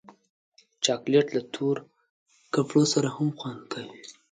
چاکلېټ 0.83 1.27
له 1.35 1.41
تور 1.53 1.75
کپړو 2.53 2.83
سره 2.93 3.09
هم 3.15 3.29
خوند 3.39 3.61
کوي. 3.71 3.93